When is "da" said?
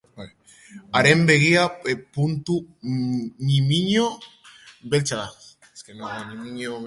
5.21-5.27